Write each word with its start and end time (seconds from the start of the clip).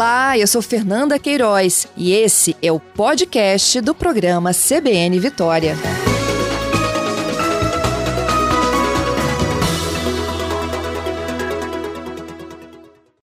Olá, 0.00 0.38
eu 0.38 0.46
sou 0.46 0.62
Fernanda 0.62 1.18
Queiroz 1.18 1.86
e 1.94 2.10
esse 2.10 2.56
é 2.62 2.72
o 2.72 2.80
podcast 2.80 3.82
do 3.82 3.94
programa 3.94 4.50
CBN 4.54 5.20
Vitória. 5.20 5.74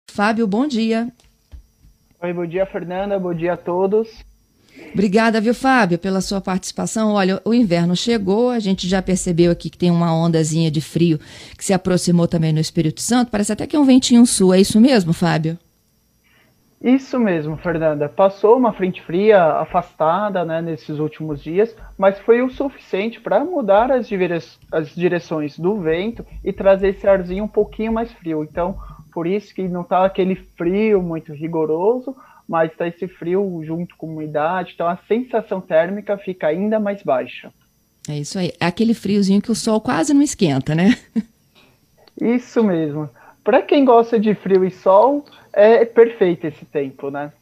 Fábio, 0.06 0.46
bom 0.46 0.66
dia. 0.66 1.10
Oi, 2.20 2.34
bom 2.34 2.44
dia, 2.44 2.66
Fernanda. 2.66 3.18
Bom 3.18 3.32
dia 3.32 3.54
a 3.54 3.56
todos. 3.56 4.08
Obrigada, 4.92 5.40
viu, 5.40 5.54
Fábio, 5.54 5.98
pela 5.98 6.20
sua 6.20 6.42
participação. 6.42 7.12
Olha, 7.14 7.40
o 7.42 7.54
inverno 7.54 7.96
chegou, 7.96 8.50
a 8.50 8.58
gente 8.58 8.86
já 8.86 9.00
percebeu 9.00 9.50
aqui 9.50 9.70
que 9.70 9.78
tem 9.78 9.90
uma 9.90 10.14
ondazinha 10.14 10.70
de 10.70 10.82
frio 10.82 11.18
que 11.56 11.64
se 11.64 11.72
aproximou 11.72 12.28
também 12.28 12.52
no 12.52 12.60
Espírito 12.60 13.00
Santo. 13.00 13.30
Parece 13.30 13.54
até 13.54 13.66
que 13.66 13.74
é 13.74 13.78
um 13.78 13.86
ventinho 13.86 14.26
sul. 14.26 14.52
É 14.52 14.60
isso 14.60 14.78
mesmo, 14.78 15.14
Fábio? 15.14 15.58
Isso 16.80 17.18
mesmo, 17.18 17.56
Fernanda. 17.56 18.08
Passou 18.08 18.56
uma 18.56 18.72
frente 18.72 19.02
fria 19.02 19.42
afastada 19.60 20.44
né, 20.44 20.60
nesses 20.60 20.98
últimos 20.98 21.42
dias, 21.42 21.74
mas 21.96 22.18
foi 22.20 22.42
o 22.42 22.50
suficiente 22.50 23.20
para 23.20 23.44
mudar 23.44 23.90
as, 23.90 24.06
dire 24.06 24.34
as 24.70 24.94
direções 24.94 25.58
do 25.58 25.80
vento 25.80 26.24
e 26.44 26.52
trazer 26.52 26.88
esse 26.88 27.06
arzinho 27.06 27.44
um 27.44 27.48
pouquinho 27.48 27.92
mais 27.92 28.12
frio. 28.12 28.44
Então, 28.44 28.78
por 29.12 29.26
isso 29.26 29.54
que 29.54 29.66
não 29.66 29.80
está 29.80 30.04
aquele 30.04 30.34
frio 30.34 31.02
muito 31.02 31.32
rigoroso, 31.32 32.14
mas 32.46 32.70
está 32.70 32.86
esse 32.86 33.08
frio 33.08 33.62
junto 33.64 33.96
com 33.96 34.06
umidade, 34.06 34.72
então 34.74 34.86
a 34.86 34.98
sensação 35.08 35.60
térmica 35.60 36.16
fica 36.16 36.46
ainda 36.46 36.78
mais 36.78 37.02
baixa. 37.02 37.50
É 38.08 38.16
isso 38.18 38.38
aí. 38.38 38.52
É 38.60 38.66
aquele 38.66 38.94
friozinho 38.94 39.42
que 39.42 39.50
o 39.50 39.54
sol 39.54 39.80
quase 39.80 40.14
não 40.14 40.22
esquenta, 40.22 40.74
né? 40.74 40.96
Isso 42.20 42.62
mesmo. 42.62 43.10
Para 43.42 43.62
quem 43.62 43.84
gosta 43.84 44.18
de 44.18 44.34
frio 44.34 44.64
e 44.64 44.70
sol, 44.70 45.24
é 45.56 45.84
perfeito 45.84 46.46
esse 46.46 46.64
tempo, 46.64 47.10
né? 47.10 47.32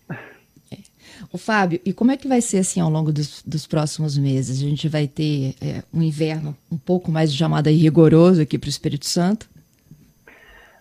O 1.32 1.38
Fábio, 1.38 1.80
e 1.84 1.92
como 1.92 2.10
é 2.10 2.16
que 2.16 2.28
vai 2.28 2.40
ser 2.40 2.58
assim 2.58 2.80
ao 2.80 2.90
longo 2.90 3.12
dos, 3.12 3.42
dos 3.42 3.66
próximos 3.66 4.16
meses? 4.16 4.58
A 4.58 4.68
gente 4.68 4.88
vai 4.88 5.06
ter 5.06 5.54
é, 5.60 5.82
um 5.92 6.02
inverno 6.02 6.56
um 6.70 6.78
pouco 6.78 7.10
mais 7.10 7.32
chamado 7.34 7.68
rigoroso 7.68 8.42
aqui 8.42 8.58
para 8.58 8.66
o 8.66 8.70
Espírito 8.70 9.06
Santo? 9.06 9.48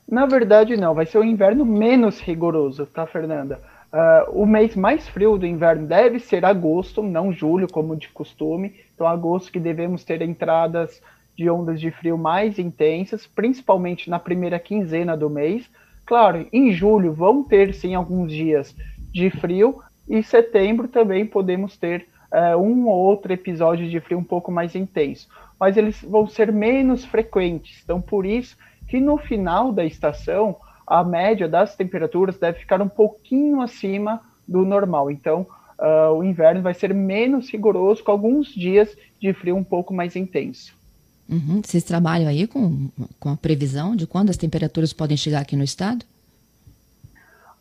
Na 0.09 0.26
verdade, 0.26 0.76
não. 0.76 0.94
Vai 0.94 1.06
ser 1.06 1.17
um 1.17 1.23
inverno 1.23 1.66
menos 1.66 2.20
rigoroso, 2.20 2.86
tá, 2.86 3.06
Fernanda? 3.06 3.59
Uh, 3.92 4.42
o 4.42 4.45
mês 4.45 4.76
mais 4.76 5.08
frio 5.08 5.38
do 5.38 5.45
inverno 5.45 5.86
deve 5.86 6.20
ser 6.20 6.44
agosto, 6.45 7.04
não 7.04 7.31
julho, 7.31 7.67
como 7.72 7.95
de 7.95 8.09
costume. 8.09 8.73
Então, 8.94 9.08
agosto 9.08 9.52
que 9.52 9.59
devemos 9.59 10.04
ter 10.04 10.22
entradas 10.22 11.02
de 11.36 11.50
ondas 11.50 11.80
de 11.80 11.92
frio 11.92 12.17
mais 12.17 12.59
intensas, 12.59 13.26
principalmente 13.26 14.09
na 14.09 14.20
primeira 14.20 14.59
quinzena 14.59 15.16
do 15.16 15.30
mês. 15.30 15.70
Claro, 16.06 16.48
em 16.52 16.72
julho 16.72 17.14
vão 17.14 17.44
ter 17.44 17.73
sim 17.73 17.96
alguns 17.96 18.32
dias 18.32 18.76
de 19.12 19.30
frio, 19.30 19.82
e 20.08 20.22
setembro 20.22 20.88
também 20.88 21.26
podemos 21.26 21.78
ter 21.78 22.08
uh, 22.32 22.58
um 22.58 22.88
ou 22.88 22.95
outro 22.95 23.32
episódio 23.32 23.90
de 23.90 24.00
frio 24.00 24.18
um 24.18 24.23
pouco 24.23 24.52
mais 24.52 24.76
intenso, 24.76 25.30
mas 25.60 25.78
eles 25.78 26.02
vão 26.02 26.28
ser 26.28 26.52
menos 26.52 27.06
frequentes. 27.06 27.82
Então, 27.84 28.02
por 28.02 28.26
isso 28.26 28.58
que 28.88 29.00
no 29.00 29.18
final 29.18 29.72
da 29.72 29.86
estação 29.86 30.58
a 30.86 31.04
média 31.04 31.48
das 31.48 31.76
temperaturas 31.76 32.38
deve 32.38 32.60
ficar 32.60 32.82
um 32.82 32.90
pouquinho 32.90 33.62
acima 33.62 34.22
do 34.45 34.66
normal. 34.66 35.10
Então, 35.10 35.48
uh, 35.80 36.12
o 36.14 36.23
inverno 36.23 36.62
vai 36.62 36.73
ser 36.73 36.94
menos 36.94 37.50
rigoroso, 37.50 38.04
com 38.04 38.12
alguns 38.12 38.48
dias 38.54 38.95
de 39.20 39.34
frio 39.34 39.56
um 39.56 39.64
pouco 39.64 39.94
mais 39.94 40.16
intenso. 40.17 40.76
Uhum. 41.30 41.62
Vocês 41.64 41.84
trabalham 41.84 42.28
aí 42.28 42.46
com, 42.48 42.90
com 43.20 43.30
a 43.30 43.38
previsão 43.38 43.96
de 43.96 44.06
quando 44.06 44.30
as 44.30 44.38
temperaturas 44.38 44.94
podem 44.94 45.18
chegar 45.18 45.42
aqui 45.42 45.56
no 45.56 45.64
estado? 45.64 46.06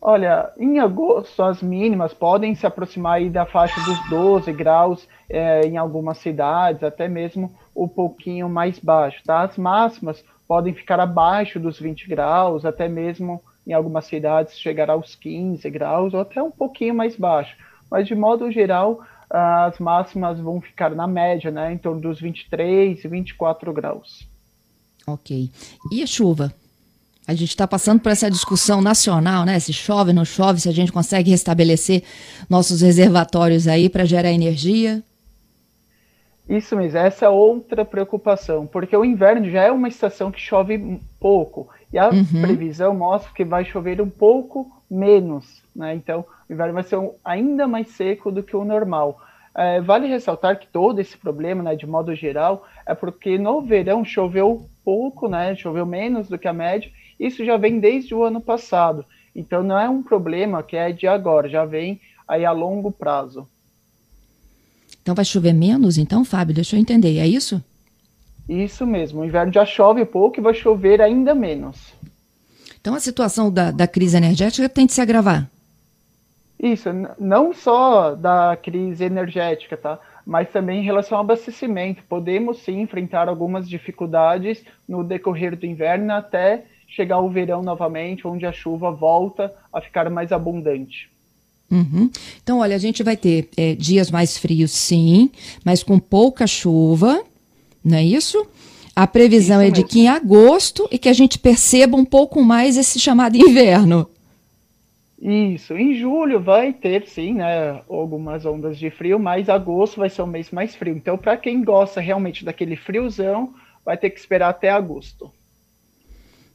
Olha, 0.05 0.51
em 0.57 0.79
agosto 0.79 1.41
as 1.41 1.61
mínimas 1.61 2.13
podem 2.13 2.53
se 2.55 2.67
aproximar 2.67 3.13
aí 3.19 3.29
da 3.29 3.45
faixa 3.45 3.79
dos 3.85 4.09
12 4.09 4.51
graus 4.51 5.07
é, 5.29 5.61
em 5.61 5.77
algumas 5.77 6.17
cidades, 6.17 6.83
até 6.83 7.07
mesmo 7.07 7.55
um 7.73 7.87
pouquinho 7.87 8.49
mais 8.49 8.77
baixo. 8.77 9.23
Tá? 9.25 9.43
As 9.43 9.57
máximas 9.57 10.21
podem 10.45 10.73
ficar 10.73 10.99
abaixo 10.99 11.57
dos 11.57 11.79
20 11.79 12.09
graus, 12.09 12.65
até 12.65 12.89
mesmo 12.89 13.41
em 13.65 13.71
algumas 13.71 14.03
cidades 14.03 14.59
chegar 14.59 14.89
aos 14.89 15.15
15 15.15 15.69
graus 15.69 16.13
ou 16.13 16.19
até 16.19 16.43
um 16.43 16.51
pouquinho 16.51 16.93
mais 16.93 17.15
baixo. 17.15 17.55
Mas 17.89 18.05
de 18.05 18.13
modo 18.13 18.51
geral, 18.51 18.99
as 19.33 19.79
máximas 19.79 20.39
vão 20.39 20.61
ficar 20.61 20.91
na 20.91 21.07
média, 21.07 21.49
né, 21.49 21.73
em 21.73 21.77
torno 21.77 21.99
dos 21.99 22.21
23 22.21 23.03
e 23.03 23.07
24 23.07 23.73
graus. 23.73 24.27
Ok. 25.07 25.49
E 25.91 26.03
a 26.03 26.07
chuva? 26.07 26.53
A 27.27 27.33
gente 27.33 27.49
está 27.49 27.65
passando 27.65 27.99
por 27.99 28.11
essa 28.11 28.29
discussão 28.29 28.81
nacional, 28.81 29.45
né? 29.45 29.57
Se 29.57 29.71
chove, 29.71 30.11
não 30.13 30.25
chove, 30.25 30.59
se 30.59 30.69
a 30.69 30.73
gente 30.73 30.91
consegue 30.91 31.31
restabelecer 31.31 32.03
nossos 32.49 32.81
reservatórios 32.81 33.67
aí 33.67 33.89
para 33.89 34.05
gerar 34.05 34.31
energia. 34.31 35.01
Isso 36.47 36.75
mesmo, 36.75 36.97
essa 36.97 37.25
é 37.25 37.29
outra 37.29 37.85
preocupação, 37.85 38.67
porque 38.67 38.95
o 38.95 39.05
inverno 39.05 39.49
já 39.49 39.63
é 39.63 39.71
uma 39.71 39.87
estação 39.87 40.29
que 40.29 40.41
chove 40.41 40.99
pouco, 41.17 41.69
e 41.91 41.97
a 41.97 42.09
uhum. 42.09 42.41
previsão 42.41 42.93
mostra 42.93 43.31
que 43.33 43.45
vai 43.45 43.63
chover 43.63 44.01
um 44.01 44.09
pouco 44.09 44.69
menos, 44.93 45.63
né? 45.75 45.95
Então, 45.95 46.25
o 46.47 46.53
inverno 46.53 46.73
vai 46.73 46.83
ser 46.83 46.97
um, 46.97 47.13
ainda 47.25 47.67
mais 47.67 47.89
seco 47.89 48.31
do 48.31 48.43
que 48.43 48.55
o 48.55 48.63
normal. 48.63 49.19
É, 49.55 49.81
vale 49.81 50.07
ressaltar 50.07 50.59
que 50.59 50.67
todo 50.67 50.99
esse 50.99 51.17
problema, 51.17 51.63
né, 51.63 51.75
de 51.75 51.85
modo 51.85 52.15
geral, 52.15 52.65
é 52.85 52.93
porque 52.93 53.37
no 53.37 53.61
verão 53.61 54.03
choveu 54.05 54.67
pouco, 54.83 55.27
né, 55.27 55.55
choveu 55.55 55.85
menos 55.85 56.27
do 56.27 56.37
que 56.37 56.47
a 56.47 56.53
média, 56.53 56.91
isso 57.19 57.45
já 57.45 57.57
vem 57.57 57.79
desde 57.79 58.15
o 58.15 58.23
ano 58.23 58.41
passado. 58.41 59.05
Então, 59.35 59.63
não 59.63 59.79
é 59.79 59.89
um 59.89 60.01
problema 60.01 60.63
que 60.63 60.75
é 60.75 60.91
de 60.91 61.07
agora, 61.07 61.49
já 61.49 61.65
vem 61.65 61.99
aí 62.27 62.45
a 62.45 62.51
longo 62.51 62.91
prazo. 62.91 63.47
Então, 65.01 65.13
vai 65.13 65.25
chover 65.25 65.53
menos, 65.53 65.97
então, 65.97 66.23
Fábio? 66.23 66.55
Deixa 66.55 66.75
eu 66.75 66.79
entender, 66.79 67.17
é 67.17 67.27
isso? 67.27 67.63
Isso 68.47 68.85
mesmo, 68.85 69.21
o 69.21 69.25
inverno 69.25 69.53
já 69.53 69.65
chove 69.65 70.03
pouco 70.05 70.39
e 70.39 70.43
vai 70.43 70.53
chover 70.53 71.01
ainda 71.01 71.33
menos. 71.33 71.93
Então, 72.83 72.95
a 72.95 72.99
situação 72.99 73.49
da, 73.49 73.71
da 73.71 73.87
crise 73.87 74.17
energética 74.17 74.67
tem 74.67 74.85
de 74.85 74.91
se 74.91 74.99
agravar? 74.99 75.49
Isso, 76.61 76.89
não 77.17 77.53
só 77.53 78.13
da 78.13 78.57
crise 78.61 79.05
energética, 79.05 79.77
tá? 79.77 79.97
Mas 80.25 80.49
também 80.49 80.81
em 80.81 80.83
relação 80.83 81.17
ao 81.17 81.23
abastecimento. 81.23 82.03
Podemos 82.09 82.57
sim 82.59 82.81
enfrentar 82.81 83.29
algumas 83.29 83.69
dificuldades 83.69 84.65
no 84.85 85.01
decorrer 85.01 85.57
do 85.57 85.65
inverno 85.65 86.11
até 86.11 86.65
chegar 86.85 87.21
o 87.21 87.29
verão 87.29 87.63
novamente, 87.63 88.27
onde 88.27 88.45
a 88.45 88.51
chuva 88.51 88.91
volta 88.91 89.55
a 89.71 89.79
ficar 89.79 90.09
mais 90.09 90.33
abundante. 90.33 91.09
Uhum. 91.71 92.11
Então, 92.43 92.59
olha, 92.59 92.75
a 92.75 92.79
gente 92.79 93.01
vai 93.01 93.15
ter 93.15 93.47
é, 93.55 93.75
dias 93.75 94.11
mais 94.11 94.37
frios, 94.37 94.71
sim, 94.71 95.31
mas 95.63 95.83
com 95.83 95.97
pouca 95.97 96.45
chuva, 96.45 97.23
não 97.81 97.97
é 97.97 98.03
isso? 98.03 98.45
A 98.95 99.07
previsão 99.07 99.59
é 99.59 99.71
de 99.71 99.83
que 99.83 100.01
em 100.01 100.07
agosto 100.07 100.87
e 100.91 100.99
que 100.99 101.09
a 101.09 101.13
gente 101.13 101.39
perceba 101.39 101.97
um 101.97 102.05
pouco 102.05 102.43
mais 102.43 102.77
esse 102.77 102.99
chamado 102.99 103.35
inverno. 103.35 104.07
Isso, 105.19 105.73
em 105.75 105.95
julho 105.95 106.39
vai 106.41 106.73
ter 106.73 107.07
sim, 107.07 107.35
né, 107.35 107.81
algumas 107.89 108.45
ondas 108.45 108.77
de 108.77 108.89
frio, 108.89 109.17
mas 109.17 109.49
agosto 109.49 110.01
vai 110.01 110.09
ser 110.09 110.21
o 110.21 110.27
mês 110.27 110.51
mais 110.51 110.75
frio. 110.75 110.95
Então, 110.95 111.17
para 111.17 111.37
quem 111.37 111.63
gosta 111.63 112.01
realmente 112.01 112.43
daquele 112.43 112.75
friozão, 112.75 113.53
vai 113.85 113.97
ter 113.97 114.09
que 114.09 114.19
esperar 114.19 114.49
até 114.49 114.69
agosto. 114.69 115.31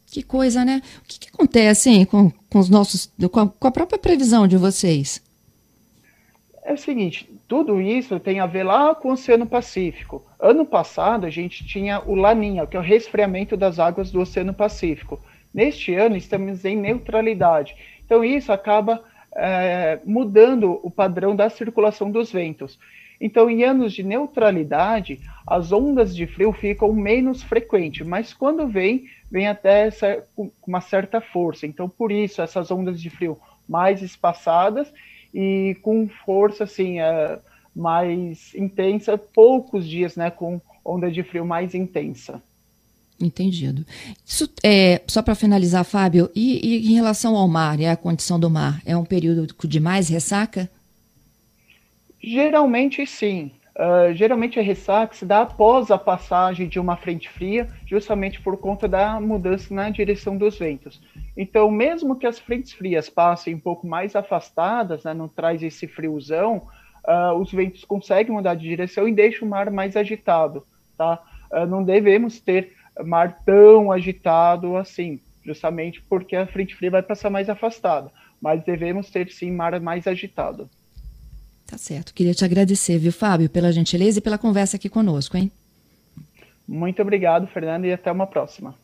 Que 0.07 0.23
coisa, 0.23 0.65
né? 0.65 0.83
O 1.03 1.09
que, 1.09 1.19
que 1.19 1.29
acontece 1.29 1.91
hein, 1.91 2.05
com, 2.05 2.31
com 2.51 2.59
os 2.59 2.69
nossos, 2.69 3.11
com 3.31 3.41
a, 3.41 3.49
com 3.49 3.69
a 3.69 3.71
própria 3.71 3.99
previsão 3.99 4.47
de 4.47 4.57
vocês? 4.57 5.23
É 6.69 6.75
o 6.75 6.77
seguinte, 6.77 7.27
tudo 7.49 7.81
isso 7.81 8.21
tem 8.21 8.41
a 8.41 8.47
ver 8.47 8.63
lá 8.63 8.95
com 8.95 9.09
o 9.09 9.13
Oceano 9.13 9.47
Pacífico. 9.47 10.23
Ano 10.39 10.67
passado 10.67 11.25
a 11.25 11.31
gente 11.31 11.65
tinha 11.67 12.03
o 12.07 12.15
Laninha, 12.15 12.67
que 12.67 12.77
é 12.77 12.79
o 12.79 12.83
resfriamento 12.83 13.57
das 13.57 13.79
águas 13.79 14.11
do 14.11 14.21
Oceano 14.21 14.53
Pacífico. 14.53 15.19
Neste 15.53 15.95
ano 15.95 16.15
estamos 16.15 16.67
em 16.67 16.77
neutralidade. 16.77 17.75
Então, 18.05 18.23
isso 18.23 18.53
acaba 18.53 19.03
é, 19.35 19.99
mudando 20.05 20.79
o 20.83 20.91
padrão 20.91 21.35
da 21.35 21.49
circulação 21.49 22.11
dos 22.11 22.31
ventos. 22.31 22.79
Então, 23.19 23.49
em 23.49 23.65
anos 23.65 23.95
de 23.95 24.03
neutralidade, 24.03 25.21
as 25.47 25.73
ondas 25.73 26.15
de 26.15 26.27
frio 26.27 26.53
ficam 26.53 26.93
menos 26.93 27.43
frequentes, 27.43 28.07
mas 28.07 28.35
quando 28.35 28.69
vem, 28.69 29.07
vem 29.31 29.49
até 29.49 29.91
com 30.37 30.53
uma 30.67 30.83
certa 30.83 31.19
força. 31.19 31.67
Então, 31.67 31.89
por 31.89 32.13
isso, 32.13 32.43
essas 32.43 32.71
ondas 32.71 33.01
de 33.01 33.09
frio 33.09 33.39
mais 33.67 34.03
espaçadas 34.03 34.93
e 35.33 35.77
com 35.83 36.09
força 36.25 36.65
assim, 36.65 37.01
é, 37.01 37.39
mais 37.75 38.55
intensa, 38.55 39.17
poucos 39.17 39.87
dias 39.87 40.17
né, 40.17 40.31
com 40.31 40.61
onda 40.85 41.11
de 41.11 41.23
frio 41.23 41.45
mais 41.45 41.75
intensa. 41.75 42.43
Entendido. 43.21 43.85
Isso 44.25 44.49
é 44.63 45.03
só 45.07 45.23
para 45.23 45.35
finalizar, 45.35 45.85
Fábio. 45.85 46.31
E, 46.35 46.65
e, 46.65 46.93
em 46.93 46.95
relação 46.95 47.37
ao 47.37 47.49
mar 47.49 47.81
e 47.81 47.87
à 47.87 47.97
condição 47.97 48.39
do 48.39 48.49
mar, 48.49 48.81
é 48.87 48.97
um 48.97 49.05
período 49.05 49.47
de 49.67 49.81
mais 49.81 50.09
ressaca? 50.09 50.71
Geralmente 52.23 53.05
sim. 53.07 53.51
Uh, 53.79 54.13
geralmente 54.13 54.59
a 54.59 54.63
ressaca 54.63 55.15
se 55.15 55.25
dá 55.25 55.43
após 55.43 55.89
a 55.93 55.97
passagem 55.97 56.67
de 56.67 56.81
uma 56.81 56.97
frente 56.97 57.29
fria, 57.29 57.69
justamente 57.87 58.41
por 58.41 58.57
conta 58.57 58.89
da 58.89 59.21
mudança 59.21 59.73
na 59.73 59.89
direção 59.89 60.37
dos 60.37 60.59
ventos. 60.59 61.01
Então, 61.37 61.71
mesmo 61.71 62.17
que 62.17 62.27
as 62.27 62.41
frentes 62.41 62.73
frias 62.73 63.09
passem 63.09 63.55
um 63.55 63.61
pouco 63.61 63.87
mais 63.87 64.17
afastadas, 64.17 65.05
né, 65.05 65.15
não 65.15 65.29
traz 65.29 65.63
esse 65.63 65.87
friozão, 65.87 66.67
uh, 67.07 67.35
os 67.39 67.53
ventos 67.53 67.85
conseguem 67.85 68.33
mudar 68.33 68.57
de 68.57 68.67
direção 68.67 69.07
e 69.07 69.15
deixam 69.15 69.47
o 69.47 69.51
mar 69.51 69.71
mais 69.71 69.97
agitado. 69.97 70.67
Tá? 70.97 71.23
Uh, 71.53 71.65
não 71.65 71.85
devemos 71.85 72.41
ter 72.41 72.73
mar 73.05 73.43
tão 73.47 73.93
agitado 73.93 74.77
assim, 74.77 75.21
justamente 75.45 76.03
porque 76.03 76.35
a 76.35 76.49
frente 76.49 76.75
fria 76.75 76.91
vai 76.91 77.03
passar 77.03 77.31
mais 77.31 77.49
afastada, 77.49 78.11
mas 78.43 78.65
devemos 78.65 79.09
ter 79.09 79.31
sim 79.31 79.53
mar 79.53 79.79
mais 79.81 80.09
agitado. 80.09 80.69
Tá 81.69 81.77
certo. 81.77 82.15
Queria 82.15 82.33
te 82.33 82.47
agradecer, 82.47 82.97
viu, 82.97 83.13
Fábio, 83.13 83.51
pela 83.51 83.71
gentileza 83.71 84.19
e 84.19 84.23
pela 84.23 84.39
conversa 84.39 84.77
aqui 84.77 84.89
conosco, 84.89 85.37
hein? 85.37 85.53
Muito 86.67 87.03
obrigado, 87.03 87.47
Fernando, 87.47 87.85
e 87.85 87.93
até 87.93 88.11
uma 88.11 88.27
próxima. 88.27 88.75